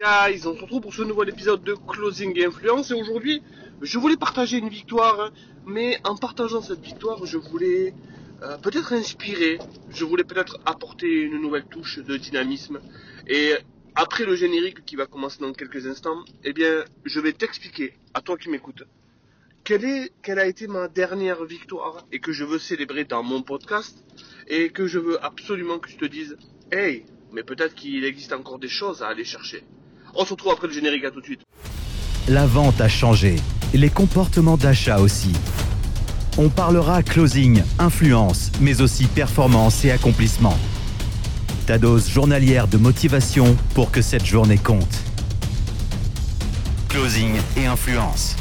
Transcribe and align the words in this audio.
Guys, 0.00 0.46
on 0.46 0.54
se 0.54 0.60
retrouve 0.60 0.82
pour 0.82 0.94
ce 0.94 1.02
nouvel 1.02 1.30
épisode 1.30 1.64
de 1.64 1.74
Closing 1.74 2.40
Influence. 2.44 2.92
Et 2.92 2.94
aujourd'hui 2.94 3.42
je 3.82 3.98
voulais 3.98 4.16
partager 4.16 4.58
une 4.58 4.68
victoire 4.68 5.32
mais 5.66 5.98
en 6.04 6.14
partageant 6.14 6.62
cette 6.62 6.78
victoire 6.78 7.26
je 7.26 7.36
voulais 7.36 7.94
euh, 8.44 8.56
peut-être 8.58 8.92
inspirer, 8.92 9.58
je 9.90 10.04
voulais 10.04 10.22
peut-être 10.22 10.60
apporter 10.66 11.08
une 11.08 11.40
nouvelle 11.40 11.64
touche 11.64 11.98
de 11.98 12.16
dynamisme. 12.16 12.80
Et 13.26 13.54
après 13.96 14.24
le 14.24 14.36
générique 14.36 14.84
qui 14.84 14.94
va 14.94 15.06
commencer 15.06 15.40
dans 15.40 15.52
quelques 15.52 15.88
instants, 15.88 16.24
eh 16.44 16.52
bien 16.52 16.84
je 17.04 17.18
vais 17.18 17.32
t'expliquer 17.32 17.94
à 18.14 18.20
toi 18.20 18.36
qui 18.36 18.50
m'écoutes 18.50 18.84
quelle, 19.64 19.84
est, 19.84 20.12
quelle 20.22 20.38
a 20.38 20.46
été 20.46 20.68
ma 20.68 20.86
dernière 20.86 21.44
victoire 21.44 22.06
et 22.12 22.20
que 22.20 22.30
je 22.30 22.44
veux 22.44 22.60
célébrer 22.60 23.04
dans 23.04 23.24
mon 23.24 23.42
podcast 23.42 24.04
et 24.46 24.70
que 24.70 24.86
je 24.86 25.00
veux 25.00 25.24
absolument 25.24 25.80
que 25.80 25.88
tu 25.88 25.96
te 25.96 26.04
dises 26.04 26.36
hey 26.70 27.04
mais 27.32 27.42
peut-être 27.42 27.74
qu'il 27.74 28.04
existe 28.04 28.32
encore 28.32 28.60
des 28.60 28.68
choses 28.68 29.02
à 29.02 29.08
aller 29.08 29.24
chercher. 29.24 29.64
On 30.14 30.24
se 30.24 30.30
retrouve 30.30 30.52
après 30.52 30.66
le 30.66 30.72
générique, 30.72 31.04
à 31.04 31.10
tout 31.10 31.20
de 31.20 31.24
suite. 31.24 31.40
La 32.28 32.46
vente 32.46 32.80
a 32.80 32.88
changé, 32.88 33.36
les 33.74 33.90
comportements 33.90 34.56
d'achat 34.56 34.98
aussi. 34.98 35.32
On 36.36 36.48
parlera 36.48 37.02
closing, 37.02 37.62
influence, 37.78 38.52
mais 38.60 38.80
aussi 38.80 39.06
performance 39.06 39.84
et 39.84 39.90
accomplissement. 39.90 40.56
Ta 41.66 41.78
dose 41.78 42.08
journalière 42.08 42.68
de 42.68 42.78
motivation 42.78 43.56
pour 43.74 43.90
que 43.90 44.02
cette 44.02 44.24
journée 44.24 44.58
compte. 44.58 45.02
Closing 46.88 47.34
et 47.56 47.66
influence. 47.66 48.36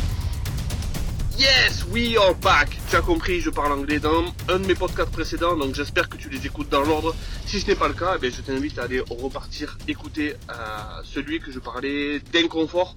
Yes, 1.37 1.85
we 1.93 2.17
are 2.17 2.33
back. 2.33 2.79
Tu 2.89 2.95
as 2.95 3.01
compris, 3.01 3.41
je 3.41 3.51
parle 3.51 3.71
anglais 3.71 3.99
dans 3.99 4.25
un 4.49 4.57
de 4.57 4.65
mes 4.65 4.73
podcasts 4.73 5.11
précédents, 5.11 5.55
donc 5.55 5.75
j'espère 5.75 6.09
que 6.09 6.17
tu 6.17 6.29
les 6.29 6.43
écoutes 6.47 6.69
dans 6.69 6.81
l'ordre. 6.81 7.13
Si 7.45 7.59
ce 7.59 7.67
n'est 7.67 7.75
pas 7.75 7.87
le 7.87 7.93
cas, 7.93 8.17
eh 8.19 8.31
je 8.31 8.41
t'invite 8.41 8.79
à 8.79 8.85
aller 8.85 9.01
repartir 9.01 9.77
écouter 9.87 10.33
euh, 10.49 10.53
celui 11.03 11.39
que 11.39 11.51
je 11.51 11.59
parlais 11.59 12.19
d'inconfort. 12.33 12.95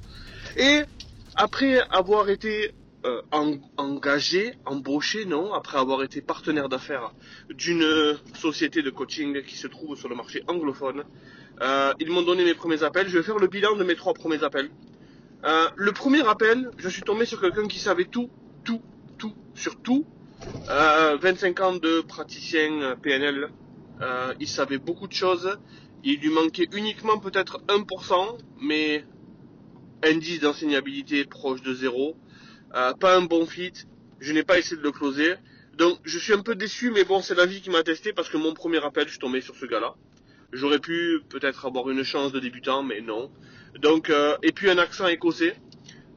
Et 0.57 0.85
après 1.35 1.81
avoir 1.91 2.31
été 2.31 2.73
euh, 3.05 3.21
engagé, 3.77 4.55
embauché, 4.65 5.27
non, 5.27 5.53
après 5.53 5.77
avoir 5.77 6.03
été 6.03 6.23
partenaire 6.23 6.71
d'affaires 6.71 7.13
d'une 7.51 8.17
société 8.35 8.81
de 8.81 8.89
coaching 8.89 9.43
qui 9.43 9.57
se 9.57 9.67
trouve 9.67 9.99
sur 9.99 10.09
le 10.09 10.15
marché 10.15 10.43
anglophone, 10.49 11.05
euh, 11.61 11.93
ils 12.01 12.11
m'ont 12.11 12.23
donné 12.23 12.45
mes 12.45 12.55
premiers 12.55 12.83
appels. 12.85 13.07
Je 13.07 13.19
vais 13.19 13.23
faire 13.23 13.39
le 13.39 13.49
bilan 13.49 13.77
de 13.77 13.85
mes 13.85 13.97
trois 13.97 14.15
premiers 14.15 14.43
appels. 14.43 14.71
Euh, 15.45 15.69
le 15.77 15.93
premier 15.93 16.27
appel, 16.27 16.71
je 16.77 16.89
suis 16.89 17.03
tombé 17.03 17.25
sur 17.25 17.41
quelqu'un 17.41 17.67
qui 17.67 17.79
savait 17.79 18.05
tout, 18.05 18.31
tout, 18.65 18.83
tout, 19.19 19.35
sur 19.55 19.81
tout. 19.81 20.07
25 20.69 21.61
ans 21.61 21.77
de 21.77 22.01
praticien 22.01 22.97
PNL, 23.03 23.51
euh, 24.01 24.35
il 24.41 24.49
savait 24.49 24.79
beaucoup 24.79 25.07
de 25.07 25.13
choses. 25.13 25.59
Il 26.03 26.21
lui 26.21 26.31
manquait 26.31 26.69
uniquement 26.73 27.19
peut-être 27.19 27.63
1%, 27.69 28.39
mais 28.63 29.05
indice 30.03 30.41
d'enseignabilité 30.41 31.25
proche 31.25 31.63
de 31.63 31.75
zéro. 31.75 32.17
Euh, 32.75 32.95
pas 32.95 33.17
un 33.17 33.23
bon 33.23 33.47
fit. 33.47 33.73
Je 34.19 34.33
n'ai 34.33 34.43
pas 34.43 34.59
essayé 34.59 34.77
de 34.77 34.83
le 34.83 34.93
closer. 34.93 35.35
Donc 35.75 35.99
je 36.05 36.19
suis 36.19 36.33
un 36.33 36.43
peu 36.43 36.55
déçu, 36.55 36.91
mais 36.91 37.05
bon, 37.05 37.21
c'est 37.21 37.35
la 37.35 37.47
vie 37.47 37.61
qui 37.61 37.71
m'a 37.71 37.83
testé 37.83 38.13
parce 38.13 38.29
que 38.29 38.37
mon 38.37 38.55
premier 38.55 38.83
appel, 38.85 39.05
je 39.05 39.11
suis 39.11 39.19
tombé 39.19 39.41
sur 39.41 39.57
ce 39.57 39.67
gars-là. 39.67 39.95
J'aurais 40.53 40.81
pu 40.81 41.21
peut-être 41.29 41.67
avoir 41.67 41.89
une 41.91 42.03
chance 42.03 42.33
de 42.33 42.41
débutant, 42.41 42.83
mais 42.83 43.01
non. 43.01 43.31
Donc, 43.79 44.11
euh, 44.11 44.37
et 44.43 44.53
puis 44.53 44.69
un 44.69 44.79
accent 44.79 45.07
écossais. 45.07 45.57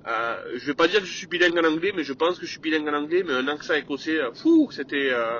Euh, 0.05 0.35
je 0.55 0.65
vais 0.65 0.73
pas 0.73 0.87
dire 0.87 0.99
que 0.99 1.05
je 1.05 1.13
suis 1.13 1.27
bilingue 1.27 1.57
en 1.57 1.63
anglais, 1.63 1.93
mais 1.95 2.03
je 2.03 2.13
pense 2.13 2.37
que 2.37 2.45
je 2.45 2.51
suis 2.51 2.59
bilingue 2.59 2.87
en 2.89 2.93
anglais, 2.93 3.23
mais 3.25 3.33
un 3.33 3.47
accent 3.47 3.73
écossais, 3.73 4.19
euh, 4.19 4.33
fou, 4.33 4.69
c'était, 4.71 5.09
euh, 5.11 5.39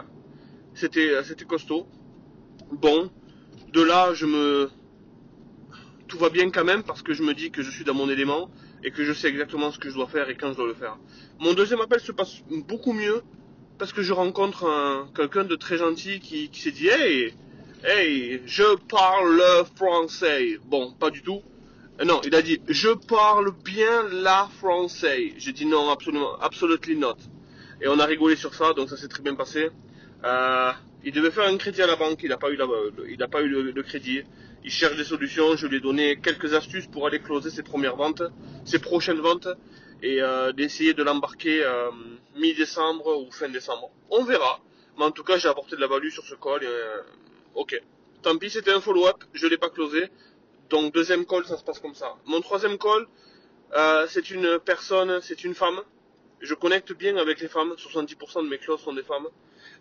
c'était, 0.74 1.22
c'était 1.24 1.46
costaud. 1.46 1.86
Bon, 2.72 3.12
de 3.74 3.82
là, 3.82 4.14
je 4.14 4.26
me, 4.26 4.70
tout 6.08 6.18
va 6.18 6.30
bien 6.30 6.50
quand 6.50 6.64
même 6.64 6.84
parce 6.84 7.02
que 7.02 7.14
je 7.14 7.24
me 7.24 7.34
dis 7.34 7.52
que 7.52 7.62
je 7.62 7.72
suis 7.72 7.84
dans 7.84 7.94
mon 7.94 8.10
élément 8.10 8.52
et 8.86 8.92
que 8.92 9.04
je 9.04 9.12
sais 9.12 9.28
exactement 9.28 9.72
ce 9.72 9.80
que 9.80 9.90
je 9.90 9.96
dois 9.96 10.08
faire 10.08 10.30
et 10.30 10.36
quand 10.36 10.52
je 10.52 10.58
dois 10.58 10.68
le 10.68 10.74
faire. 10.76 10.98
Mon 11.40 11.54
deuxième 11.54 11.82
appel 11.82 12.00
se 12.00 12.12
passe 12.12 12.42
beaucoup 12.68 12.94
mieux 12.94 13.22
parce 13.80 13.92
que 13.92 14.02
je 14.02 14.14
rencontre 14.14 15.10
quelqu'un 15.16 15.44
de 15.44 15.56
très 15.56 15.78
gentil 15.78 16.20
qui, 16.20 16.50
qui 16.50 16.62
s'est 16.62 16.72
dit, 16.72 16.88
hey, 16.88 17.34
hey, 17.84 18.42
je 18.46 18.76
parle 18.88 19.42
français. 19.76 20.58
Bon, 20.66 20.94
pas 20.94 21.10
du 21.10 21.22
tout. 21.22 21.42
Euh, 22.00 22.06
non, 22.06 22.22
il 22.24 22.34
a 22.36 22.42
dit 22.42 22.60
je 22.68 22.90
parle 22.90 23.52
bien 23.64 24.04
la 24.12 24.50
français. 24.60 25.34
J'ai 25.38 25.52
dit 25.52 25.66
non, 25.66 25.90
absolument, 25.90 26.36
absolutely 26.40 26.96
not. 26.96 27.18
Et 27.82 27.88
on 27.88 28.00
a 28.00 28.06
rigolé 28.06 28.36
sur 28.36 28.54
ça, 28.54 28.74
donc 28.74 28.90
ça 28.90 28.98
s'est 28.98 29.08
très 29.08 29.22
bien 29.22 29.36
passé. 29.36 29.70
Euh, 30.24 30.72
il 31.04 31.12
devait 31.12 31.32
faire 31.32 31.48
un 31.48 31.58
crédit 31.58 31.82
à 31.82 31.88
la 31.88 31.98
banque, 31.98 32.24
il 32.24 32.30
n'a 32.30 32.38
pas 32.38 32.50
eu, 32.50 32.58
il 33.10 33.18
n'a 33.18 33.28
pas 33.28 33.42
eu 33.42 33.50
le, 33.50 33.84
crédit. 33.84 34.22
Il 34.64 34.72
cherche 34.72 34.96
des 34.96 35.04
solutions. 35.04 35.58
Je 35.58 35.68
lui 35.68 35.78
ai 35.78 35.82
donné 35.82 36.18
quelques 36.22 36.54
astuces 36.54 36.88
pour 36.88 37.06
aller 37.08 37.20
closer 37.20 37.50
ses 37.50 37.64
premières 37.64 37.98
ventes, 37.98 38.24
ses 38.64 38.80
prochaines 38.80 39.20
ventes, 39.20 39.50
et 40.02 40.22
euh, 40.22 40.54
d'essayer 40.54 40.94
de 40.94 41.04
l'embarquer 41.04 41.64
euh, 41.66 41.92
mi-décembre 42.38 43.22
ou 43.22 43.30
fin 43.32 43.50
décembre. 43.50 43.92
On 44.10 44.24
verra. 44.24 44.62
Mais 44.98 45.04
en 45.04 45.12
tout 45.12 45.24
cas, 45.24 45.38
j'ai 45.38 45.50
apporté 45.50 45.76
de 45.76 45.82
la 45.82 45.88
value 45.88 46.10
sur 46.10 46.24
ce 46.24 46.36
call. 46.36 46.64
Et, 46.64 46.68
euh, 46.68 47.02
ok. 47.56 47.82
Tant 48.22 48.38
pis, 48.38 48.50
c'était 48.50 48.72
un 48.72 48.82
follow-up. 48.82 49.24
Je 49.34 49.48
l'ai 49.48 49.58
pas 49.58 49.70
closé. 49.70 50.10
Donc 50.70 50.94
deuxième 50.94 51.26
call, 51.26 51.46
ça 51.46 51.58
se 51.58 51.64
passe 51.64 51.80
comme 51.80 51.94
ça. 51.94 52.16
Mon 52.26 52.42
troisième 52.42 52.78
call, 52.78 53.08
euh, 53.76 54.08
c'est 54.08 54.32
une 54.32 54.60
personne, 54.60 55.20
c'est 55.22 55.44
une 55.44 55.54
femme. 55.54 55.82
Je 56.40 56.54
connecte 56.54 56.94
bien 56.94 57.18
avec 57.18 57.40
les 57.42 57.48
femmes. 57.48 57.74
70% 57.78 58.44
de 58.44 58.50
mes 58.50 58.58
closes 58.58 58.82
sont 58.82 58.94
des 58.94 59.04
femmes. 59.04 59.28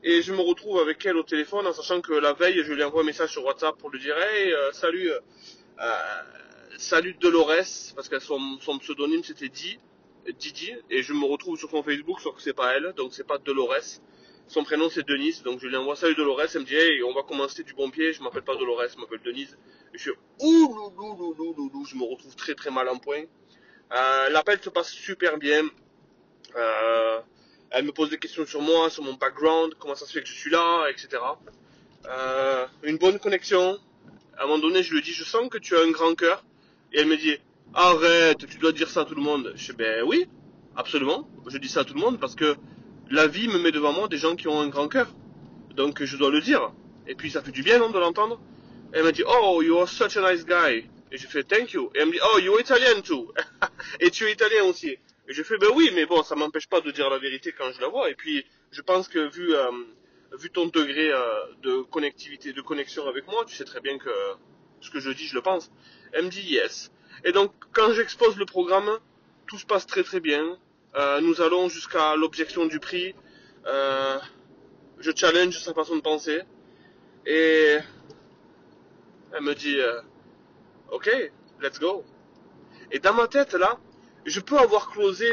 Et 0.05 0.22
je 0.22 0.32
me 0.32 0.41
retrouve 0.41 0.81
avec 0.81 1.05
elle 1.06 1.16
au 1.16 1.22
téléphone 1.22 1.66
en 1.66 1.72
sachant 1.72 2.00
que 2.00 2.12
la 2.12 2.32
veille, 2.32 2.62
je 2.65 2.72
lui 2.72 2.82
envoie 2.82 3.03
un 3.03 3.06
message 3.06 3.31
sur 3.31 3.44
WhatsApp 3.44 3.77
pour 3.78 3.91
lui 3.91 4.00
dire 4.00 4.16
Hey, 4.19 4.53
euh, 4.53 4.72
salut, 4.72 5.11
euh, 5.11 5.97
salut 6.77 7.15
Dolores, 7.15 7.93
parce 7.94 8.09
que 8.09 8.19
son, 8.19 8.59
son 8.61 8.78
pseudonyme 8.78 9.22
c'était 9.22 9.49
Di, 9.49 9.78
Didi, 10.38 10.75
et 10.91 11.03
je 11.03 11.12
me 11.12 11.25
retrouve 11.25 11.59
sur 11.59 11.71
son 11.71 11.82
Facebook, 11.82 12.21
sauf 12.21 12.37
que 12.37 12.43
c'est 12.43 12.53
pas 12.53 12.75
elle, 12.75 12.93
donc 12.97 13.15
c'est 13.15 13.27
pas 13.27 13.38
Dolores. 13.38 14.00
Son 14.52 14.64
prénom 14.64 14.90
c'est 14.90 15.08
Denise, 15.08 15.42
donc 15.42 15.60
je 15.60 15.66
lui 15.66 15.76
envoie 15.76 15.96
salut 15.96 16.14
Dolores, 16.14 16.42
elle 16.54 16.60
me 16.60 16.66
dit 16.66 17.02
on 17.08 17.14
va 17.14 17.22
commencer 17.22 17.62
du 17.62 17.72
bon 17.72 17.88
pied, 17.88 18.12
je 18.12 18.22
m'appelle 18.22 18.42
pas 18.42 18.54
Dolores, 18.54 18.82
je 18.94 19.00
m'appelle 19.00 19.22
Denise. 19.24 19.56
Et 19.94 19.96
je 19.96 20.02
suis 20.02 20.10
ouh 20.42 20.92
je 21.88 21.96
me 21.96 22.04
retrouve 22.04 22.36
très 22.36 22.54
très 22.54 22.70
mal 22.70 22.86
en 22.90 22.98
point. 22.98 23.22
Euh, 23.94 24.28
L'appel 24.28 24.60
se 24.60 24.68
passe 24.68 24.90
super 24.90 25.38
bien. 25.38 25.62
Euh, 26.54 27.20
elle 27.70 27.86
me 27.86 27.92
pose 27.92 28.10
des 28.10 28.18
questions 28.18 28.44
sur 28.44 28.60
moi, 28.60 28.90
sur 28.90 29.02
mon 29.02 29.14
background, 29.14 29.72
comment 29.78 29.94
ça 29.94 30.04
se 30.04 30.12
fait 30.12 30.20
que 30.20 30.28
je 30.28 30.34
suis 30.34 30.50
là, 30.50 30.86
etc. 30.90 31.22
Euh, 32.10 32.66
une 32.82 32.98
bonne 32.98 33.19
connexion. 33.19 33.78
À 34.36 34.42
un 34.42 34.46
moment 34.48 34.58
donné, 34.58 34.82
je 34.82 34.92
lui 34.92 35.00
dis, 35.00 35.12
je 35.12 35.24
sens 35.24 35.48
que 35.48 35.56
tu 35.56 35.74
as 35.74 35.80
un 35.80 35.92
grand 35.92 36.14
cœur. 36.14 36.44
Et 36.92 37.00
elle 37.00 37.06
me 37.06 37.16
dit, 37.16 37.38
arrête, 37.72 38.46
tu 38.46 38.58
dois 38.58 38.72
dire 38.72 38.90
ça 38.90 39.00
à 39.00 39.04
tout 39.06 39.14
le 39.14 39.22
monde. 39.22 39.54
Je 39.56 39.72
dis, 39.72 39.78
ben 39.78 40.04
oui, 40.04 40.28
absolument. 40.76 41.26
Je 41.46 41.56
dis 41.56 41.69
ça 41.69 41.80
à 41.80 41.84
tout 41.84 41.94
le 41.94 42.00
monde 42.00 42.20
parce 42.20 42.34
que 42.34 42.54
la 43.12 43.27
vie 43.27 43.47
me 43.47 43.59
met 43.59 43.73
devant 43.73 43.93
moi 43.93 44.09
des 44.09 44.17
gens 44.17 44.37
qui 44.37 44.49
ont 44.49 44.59
un 44.59 44.69
grand 44.69 44.89
cœur. 44.89 45.06
Donc 45.77 46.03
je 46.03 46.17
dois 46.17 46.31
le 46.31 46.41
dire. 46.41 46.73
Et 47.06 47.15
puis 47.15 47.31
ça 47.31 47.43
fait 47.43 47.53
du 47.53 47.62
bien, 47.62 47.78
non, 47.78 47.91
de 47.91 47.99
l'entendre. 47.99 48.41
Elle 48.93 49.05
m'a 49.05 49.12
dit, 49.12 49.23
oh, 49.27 49.62
you 49.62 49.78
are 49.78 49.89
such 49.89 50.17
a 50.17 50.33
nice 50.33 50.47
guy. 50.47 50.89
Et 51.11 51.19
j'ai 51.19 51.27
fait, 51.27 51.45
thank 51.45 51.73
you. 51.73 51.91
Et 51.95 52.00
elle 52.00 52.06
me 52.06 52.12
dit, 52.12 52.21
oh, 52.23 52.39
you're 52.39 52.59
Italian 52.59 53.03
too. 53.03 53.31
et 54.00 54.11
tu 54.11 54.25
es 54.25 54.33
italien 54.33 54.65
aussi. 54.65 54.89
Et 55.28 55.34
j'ai 55.34 55.45
fait, 55.45 55.59
ben 55.59 55.69
oui, 55.75 55.91
mais 55.95 56.06
bon, 56.06 56.23
ça 56.23 56.34
m'empêche 56.37 56.67
pas 56.67 56.81
de 56.81 56.91
dire 56.91 57.11
la 57.11 57.19
vérité 57.19 57.53
quand 57.53 57.71
je 57.73 57.83
la 57.83 57.89
vois. 57.89 58.11
Et 58.11 58.15
puis, 58.15 58.47
je 58.71 58.81
pense 58.81 59.09
que 59.09 59.31
vu, 59.31 59.55
euh, 59.55 59.71
ton 60.55 60.67
degré 60.67 61.12
euh, 61.12 61.21
de 61.62 61.83
connectivité, 61.83 62.55
de 62.55 62.62
connexion 62.62 63.06
avec 63.06 63.27
moi, 63.27 63.44
tu 63.47 63.55
sais 63.55 63.65
très 63.65 63.81
bien 63.81 63.99
que 63.99 64.11
ce 64.81 64.91
que 64.91 65.00
je 65.00 65.11
dis, 65.11 65.27
je 65.27 65.34
le 65.34 65.43
pense. 65.43 65.71
Elle 66.15 66.25
me 66.25 66.31
dit 66.31 66.43
yes. 66.43 66.91
Et 67.25 67.33
donc, 67.33 67.53
quand 67.73 67.93
j'expose 67.93 68.39
le 68.39 68.47
programme, 68.47 68.91
tout 69.47 69.59
se 69.59 69.67
passe 69.67 69.87
très 69.87 70.03
très 70.03 70.21
bien. 70.21 70.59
Euh, 70.94 71.20
nous 71.22 71.41
allons 71.41 71.69
jusqu'à 71.69 72.16
l'objection 72.16 72.66
du 72.66 72.78
prix. 72.78 73.14
Euh, 73.66 74.19
je 74.98 75.10
challenge 75.14 75.58
sa 75.58 75.72
façon 75.72 75.97
de 75.97 76.03
penser. 76.03 76.42
Et 77.25 77.78
elle 79.32 79.42
me 79.42 79.54
dit, 79.54 79.81
euh, 79.81 80.00
ok, 80.91 81.10
let's 81.62 81.78
go. 81.78 82.05
Et 82.90 82.99
dans 82.99 83.14
ma 83.14 83.26
tête, 83.26 83.55
là, 83.55 83.78
je 84.26 84.40
peux 84.40 84.58
avoir 84.58 84.90
closé 84.90 85.26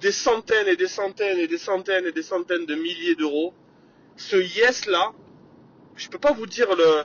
des 0.00 0.12
centaines 0.12 0.68
et 0.68 0.76
des 0.76 0.88
centaines 0.88 1.38
et 1.38 1.46
des 1.46 1.56
centaines 1.58 2.06
et 2.06 2.12
des 2.12 2.22
centaines 2.22 2.66
de 2.66 2.74
milliers 2.74 3.14
d'euros. 3.14 3.54
Ce 4.16 4.36
yes 4.36 4.86
là, 4.86 5.12
je 5.94 6.08
peux 6.08 6.18
pas 6.18 6.32
vous 6.32 6.46
dire 6.46 6.74
le, 6.76 7.04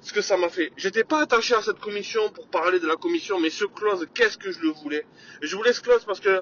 ce 0.00 0.14
que 0.14 0.22
ça 0.22 0.38
m'a 0.38 0.48
fait. 0.48 0.72
J'étais 0.78 1.04
pas 1.04 1.20
attaché 1.20 1.54
à 1.54 1.60
cette 1.60 1.78
commission 1.78 2.30
pour 2.30 2.48
parler 2.48 2.80
de 2.80 2.86
la 2.86 2.96
commission, 2.96 3.38
mais 3.38 3.50
ce 3.50 3.66
close, 3.66 4.06
qu'est-ce 4.14 4.38
que 4.38 4.50
je 4.50 4.60
le 4.60 4.70
voulais? 4.70 5.04
Je 5.42 5.54
voulais 5.56 5.74
ce 5.74 5.82
close 5.82 6.04
parce 6.06 6.20
que 6.20 6.40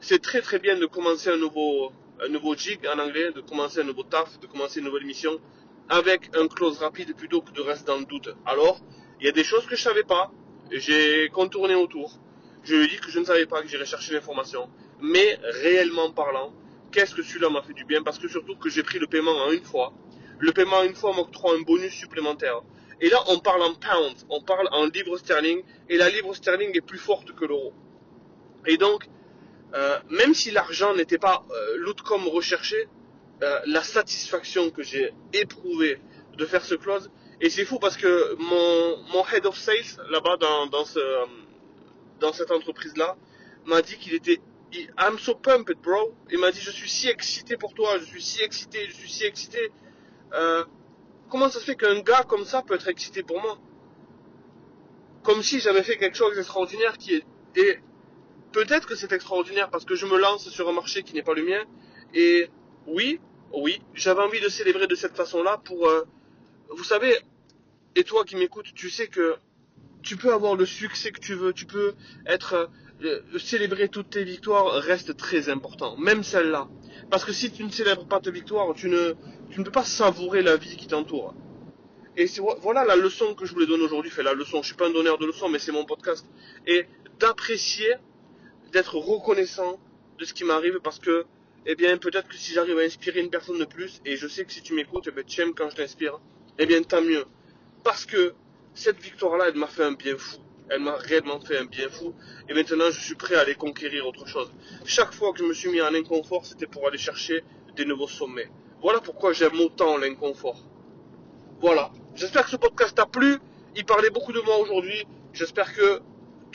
c'est 0.00 0.22
très 0.22 0.40
très 0.40 0.58
bien 0.58 0.76
de 0.76 0.86
commencer 0.86 1.30
un 1.30 1.36
nouveau, 1.36 1.92
un 2.24 2.28
nouveau 2.28 2.54
jig 2.54 2.80
en 2.86 2.98
anglais, 2.98 3.32
de 3.32 3.40
commencer 3.40 3.80
un 3.80 3.84
nouveau 3.84 4.04
taf, 4.04 4.38
de 4.40 4.46
commencer 4.46 4.80
une 4.80 4.86
nouvelle 4.86 5.06
mission 5.06 5.40
avec 5.88 6.30
un 6.36 6.46
close 6.48 6.78
rapide 6.78 7.14
plutôt 7.16 7.40
que 7.40 7.50
de 7.52 7.60
rester 7.60 7.86
dans 7.86 7.98
le 7.98 8.04
doute. 8.04 8.28
Alors, 8.46 8.80
il 9.20 9.26
y 9.26 9.28
a 9.28 9.32
des 9.32 9.44
choses 9.44 9.66
que 9.66 9.74
je 9.76 9.82
savais 9.82 10.04
pas, 10.04 10.30
j'ai 10.70 11.28
contourné 11.30 11.74
autour. 11.74 12.18
Je 12.62 12.74
lui 12.74 12.84
ai 12.84 12.88
dit 12.88 12.98
que 12.98 13.10
je 13.10 13.18
ne 13.18 13.24
savais 13.24 13.46
pas, 13.46 13.62
que 13.62 13.68
j'irais 13.68 13.86
chercher 13.86 14.12
l'information. 14.14 14.68
Mais 15.00 15.38
réellement 15.62 16.10
parlant, 16.10 16.52
qu'est-ce 16.92 17.14
que 17.14 17.22
celui-là 17.22 17.48
m'a 17.48 17.62
fait 17.62 17.72
du 17.72 17.84
bien? 17.84 18.02
Parce 18.02 18.18
que 18.18 18.28
surtout 18.28 18.56
que 18.56 18.68
j'ai 18.68 18.82
pris 18.82 18.98
le 18.98 19.06
paiement 19.06 19.36
en 19.46 19.52
une 19.52 19.64
fois. 19.64 19.92
Le 20.38 20.52
paiement 20.52 20.78
en 20.78 20.84
une 20.84 20.94
fois 20.94 21.14
m'octroie 21.14 21.54
un 21.54 21.62
bonus 21.62 21.92
supplémentaire. 21.92 22.60
Et 23.00 23.08
là, 23.08 23.18
on 23.28 23.38
parle 23.38 23.62
en 23.62 23.74
pounds, 23.74 24.26
on 24.28 24.42
parle 24.42 24.68
en 24.72 24.86
livre 24.86 25.16
sterling, 25.16 25.62
et 25.88 25.96
la 25.96 26.10
livre 26.10 26.34
sterling 26.34 26.76
est 26.76 26.80
plus 26.80 26.98
forte 26.98 27.32
que 27.32 27.44
l'euro. 27.44 27.72
Et 28.66 28.76
donc, 28.76 29.08
euh, 29.74 29.98
même 30.10 30.34
si 30.34 30.50
l'argent 30.50 30.94
n'était 30.94 31.18
pas 31.18 31.44
euh, 31.50 31.76
l'outcome 31.78 32.26
recherché, 32.28 32.88
euh, 33.42 33.60
la 33.66 33.82
satisfaction 33.82 34.70
que 34.70 34.82
j'ai 34.82 35.12
éprouvée 35.32 36.00
de 36.36 36.44
faire 36.46 36.64
ce 36.64 36.74
close, 36.74 37.10
et 37.40 37.50
c'est 37.50 37.64
fou 37.64 37.78
parce 37.78 37.96
que 37.96 38.34
mon, 38.36 38.96
mon 39.12 39.24
head 39.28 39.46
of 39.46 39.56
sales 39.56 40.02
là-bas 40.10 40.36
dans, 40.38 40.66
dans, 40.66 40.84
ce, 40.84 41.00
dans 42.20 42.32
cette 42.32 42.50
entreprise-là 42.50 43.16
m'a 43.66 43.82
dit 43.82 43.96
qu'il 43.96 44.14
était 44.14 44.40
I'm 44.98 45.18
so 45.18 45.34
pumped, 45.34 45.78
bro. 45.82 46.14
Il 46.30 46.38
m'a 46.38 46.50
dit 46.50 46.60
je 46.60 46.70
suis 46.70 46.88
si 46.88 47.08
excité 47.08 47.56
pour 47.56 47.74
toi, 47.74 47.98
je 47.98 48.04
suis 48.04 48.22
si 48.22 48.42
excité, 48.42 48.86
je 48.88 48.94
suis 48.94 49.10
si 49.10 49.24
excité. 49.24 49.70
Euh, 50.34 50.64
comment 51.30 51.48
ça 51.48 51.58
se 51.60 51.64
fait 51.64 51.76
qu'un 51.76 52.00
gars 52.00 52.24
comme 52.24 52.44
ça 52.44 52.62
peut 52.62 52.74
être 52.74 52.88
excité 52.88 53.22
pour 53.22 53.40
moi? 53.40 53.58
Comme 55.22 55.42
si 55.42 55.60
j'avais 55.60 55.82
fait 55.82 55.96
quelque 55.96 56.16
chose 56.16 56.34
d'extraordinaire 56.36 56.98
qui 56.98 57.14
est... 57.14 57.24
Et 57.56 57.78
peut-être 58.52 58.86
que 58.86 58.94
c'est 58.94 59.12
extraordinaire 59.12 59.70
parce 59.70 59.84
que 59.84 59.94
je 59.94 60.06
me 60.06 60.18
lance 60.18 60.48
sur 60.48 60.68
un 60.68 60.72
marché 60.72 61.02
qui 61.02 61.14
n'est 61.14 61.22
pas 61.22 61.34
le 61.34 61.44
mien. 61.44 61.64
Et 62.14 62.48
oui, 62.86 63.20
oui, 63.52 63.80
j'avais 63.94 64.22
envie 64.22 64.40
de 64.40 64.48
célébrer 64.48 64.86
de 64.86 64.94
cette 64.94 65.16
façon-là 65.16 65.60
pour... 65.64 65.88
Euh, 65.88 66.04
vous 66.70 66.84
savez, 66.84 67.16
et 67.96 68.04
toi 68.04 68.24
qui 68.24 68.36
m'écoutes, 68.36 68.72
tu 68.74 68.90
sais 68.90 69.08
que 69.08 69.36
tu 70.02 70.16
peux 70.16 70.32
avoir 70.32 70.54
le 70.54 70.66
succès 70.66 71.10
que 71.10 71.20
tu 71.20 71.34
veux, 71.34 71.52
tu 71.52 71.66
peux 71.66 71.94
être... 72.26 72.70
Euh, 73.04 73.20
célébrer 73.38 73.88
toutes 73.88 74.10
tes 74.10 74.24
victoires 74.24 74.72
reste 74.82 75.16
très 75.16 75.48
important, 75.48 75.96
même 75.96 76.24
celle-là. 76.24 76.68
Parce 77.10 77.24
que 77.24 77.32
si 77.32 77.52
tu 77.52 77.62
ne 77.62 77.70
célèbres 77.70 78.06
pas 78.06 78.20
tes 78.20 78.32
victoires, 78.32 78.74
tu 78.74 78.88
ne, 78.88 79.14
tu 79.50 79.60
ne 79.60 79.64
peux 79.64 79.70
pas 79.70 79.84
savourer 79.84 80.42
la 80.42 80.56
vie 80.56 80.76
qui 80.76 80.88
t'entoure. 80.88 81.34
Et 82.16 82.26
voilà 82.60 82.84
la 82.84 82.96
leçon 82.96 83.34
que 83.34 83.46
je 83.46 83.52
voulais 83.54 83.66
donner 83.66 83.84
aujourd'hui. 83.84 84.10
Fait 84.10 84.24
la 84.24 84.34
leçon. 84.34 84.60
Je 84.62 84.66
suis 84.66 84.74
pas 84.74 84.88
un 84.88 84.92
donneur 84.92 85.18
de 85.18 85.26
leçons, 85.26 85.48
mais 85.48 85.60
c'est 85.60 85.70
mon 85.70 85.84
podcast. 85.84 86.26
Et 86.66 86.86
d'apprécier, 87.20 87.94
d'être 88.72 88.96
reconnaissant 88.96 89.78
de 90.18 90.24
ce 90.24 90.34
qui 90.34 90.44
m'arrive 90.44 90.80
parce 90.82 90.98
que, 90.98 91.26
eh 91.66 91.74
bien, 91.74 91.96
peut-être 91.98 92.28
que 92.28 92.36
si 92.36 92.52
j'arrive 92.52 92.78
à 92.78 92.82
inspirer 92.82 93.20
une 93.20 93.30
personne 93.30 93.58
de 93.58 93.64
plus, 93.64 94.00
et 94.04 94.16
je 94.16 94.26
sais 94.26 94.44
que 94.44 94.52
si 94.52 94.62
tu 94.62 94.74
m'écoutes, 94.74 95.08
eh 95.08 95.10
bien, 95.10 95.24
tu 95.24 95.40
aimes 95.40 95.54
quand 95.54 95.70
je 95.70 95.76
t'inspire, 95.76 96.20
eh 96.58 96.66
bien, 96.66 96.82
tant 96.82 97.02
mieux. 97.02 97.24
Parce 97.84 98.04
que 98.06 98.34
cette 98.74 99.00
victoire-là, 99.00 99.46
elle 99.48 99.56
m'a 99.56 99.66
fait 99.66 99.84
un 99.84 99.92
bien 99.92 100.16
fou. 100.16 100.38
Elle 100.70 100.80
m'a 100.80 100.96
réellement 100.96 101.40
fait 101.40 101.56
un 101.56 101.64
bien 101.64 101.88
fou. 101.88 102.14
Et 102.48 102.54
maintenant, 102.54 102.90
je 102.90 103.00
suis 103.00 103.14
prêt 103.14 103.36
à 103.36 103.40
aller 103.40 103.54
conquérir 103.54 104.06
autre 104.06 104.26
chose. 104.26 104.52
Chaque 104.84 105.14
fois 105.14 105.32
que 105.32 105.38
je 105.38 105.44
me 105.44 105.54
suis 105.54 105.70
mis 105.70 105.80
en 105.80 105.94
inconfort, 105.94 106.44
c'était 106.44 106.66
pour 106.66 106.86
aller 106.86 106.98
chercher 106.98 107.42
des 107.74 107.84
nouveaux 107.84 108.08
sommets. 108.08 108.50
Voilà 108.82 109.00
pourquoi 109.00 109.32
j'aime 109.32 109.58
autant 109.60 109.96
l'inconfort. 109.96 110.62
Voilà. 111.60 111.90
J'espère 112.14 112.44
que 112.44 112.50
ce 112.50 112.56
podcast 112.56 112.94
t'a 112.94 113.06
plu. 113.06 113.38
Il 113.76 113.84
parlait 113.84 114.10
beaucoup 114.10 114.32
de 114.32 114.40
moi 114.40 114.58
aujourd'hui. 114.58 115.06
J'espère 115.32 115.74
que 115.74 116.00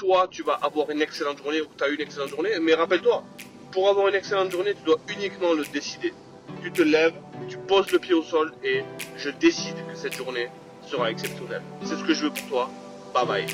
toi, 0.04 0.28
tu 0.30 0.44
vas 0.44 0.60
avoir 0.62 0.90
une 0.90 1.02
excellente 1.02 1.38
journée 1.38 1.62
ou 1.62 1.68
tu 1.78 1.84
as 1.84 1.88
eu 1.88 1.96
une 1.96 2.02
excellente 2.02 2.30
journée. 2.30 2.52
Mais 2.62 2.74
rappelle-toi, 2.74 3.24
pour 3.72 3.90
avoir 3.90 4.10
une 4.10 4.16
excellente 4.16 4.52
journée, 4.52 4.74
tu 4.74 4.84
dois 4.84 5.00
uniquement 5.08 5.54
le 5.54 5.64
décider. 5.66 6.14
Tu 6.62 6.72
te 6.72 6.82
lèves, 6.82 7.14
tu 7.50 7.58
poses 7.58 7.90
le 7.92 8.00
pied 8.00 8.14
au 8.14 8.24
sol 8.24 8.54
et 8.64 8.84
je 9.18 9.30
décide 9.30 9.76
que 9.76 9.96
cette 9.96 10.16
journée 10.16 10.50
sera 10.86 11.10
exceptionnelle. 11.10 11.62
C'est 11.84 11.96
ce 11.96 12.04
que 12.04 12.14
je 12.14 12.26
veux 12.26 12.32
pour 12.32 12.48
toi. 12.48 12.70
Bye 13.14 13.26
bye. 13.26 13.46